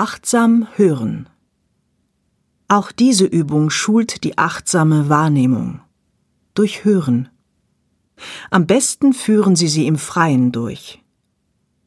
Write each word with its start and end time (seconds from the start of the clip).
Achtsam 0.00 0.68
hören. 0.76 1.28
Auch 2.68 2.92
diese 2.92 3.24
Übung 3.24 3.68
schult 3.68 4.22
die 4.22 4.38
achtsame 4.38 5.08
Wahrnehmung. 5.08 5.80
Durch 6.54 6.84
Hören. 6.84 7.30
Am 8.48 8.68
besten 8.68 9.12
führen 9.12 9.56
Sie 9.56 9.66
sie 9.66 9.88
im 9.88 9.98
Freien 9.98 10.52
durch. 10.52 11.02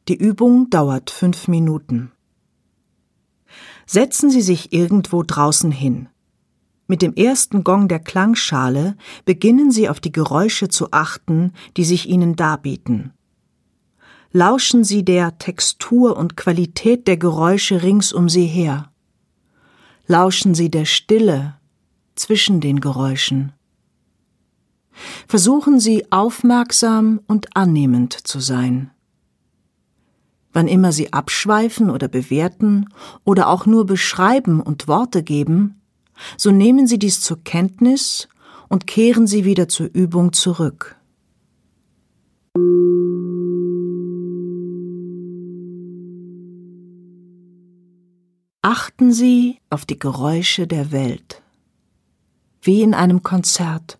Die 0.08 0.14
Übung 0.14 0.68
dauert 0.68 1.08
fünf 1.08 1.48
Minuten. 1.48 2.12
Setzen 3.86 4.28
Sie 4.28 4.42
sich 4.42 4.74
irgendwo 4.74 5.22
draußen 5.22 5.70
hin. 5.70 6.10
Mit 6.86 7.00
dem 7.00 7.14
ersten 7.14 7.64
Gong 7.64 7.88
der 7.88 8.00
Klangschale 8.00 8.98
beginnen 9.24 9.70
Sie 9.70 9.88
auf 9.88 10.00
die 10.00 10.12
Geräusche 10.12 10.68
zu 10.68 10.88
achten, 10.90 11.54
die 11.78 11.84
sich 11.84 12.10
Ihnen 12.10 12.36
darbieten. 12.36 13.14
Lauschen 14.34 14.82
Sie 14.82 15.04
der 15.04 15.36
Textur 15.36 16.16
und 16.16 16.38
Qualität 16.38 17.06
der 17.06 17.18
Geräusche 17.18 17.82
rings 17.82 18.14
um 18.14 18.30
Sie 18.30 18.46
her. 18.46 18.90
Lauschen 20.06 20.54
Sie 20.54 20.70
der 20.70 20.86
Stille 20.86 21.56
zwischen 22.14 22.62
den 22.62 22.80
Geräuschen. 22.80 23.52
Versuchen 25.28 25.78
Sie 25.78 26.10
aufmerksam 26.10 27.20
und 27.26 27.54
annehmend 27.54 28.14
zu 28.14 28.40
sein. 28.40 28.90
Wann 30.54 30.66
immer 30.66 30.92
Sie 30.92 31.12
abschweifen 31.12 31.90
oder 31.90 32.08
bewerten 32.08 32.88
oder 33.24 33.48
auch 33.48 33.66
nur 33.66 33.84
beschreiben 33.84 34.60
und 34.60 34.88
Worte 34.88 35.22
geben, 35.22 35.82
so 36.38 36.50
nehmen 36.50 36.86
Sie 36.86 36.98
dies 36.98 37.20
zur 37.20 37.44
Kenntnis 37.44 38.28
und 38.70 38.86
kehren 38.86 39.26
Sie 39.26 39.44
wieder 39.44 39.68
zur 39.68 39.90
Übung 39.92 40.32
zurück. 40.32 40.96
Achten 48.74 49.12
Sie 49.12 49.58
auf 49.68 49.84
die 49.84 49.98
Geräusche 49.98 50.66
der 50.66 50.92
Welt, 50.92 51.42
wie 52.62 52.80
in 52.80 52.94
einem 52.94 53.22
Konzert. 53.22 53.98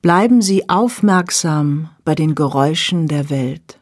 Bleiben 0.00 0.42
Sie 0.42 0.68
aufmerksam 0.68 1.90
bei 2.04 2.14
den 2.14 2.36
Geräuschen 2.36 3.08
der 3.08 3.30
Welt. 3.30 3.77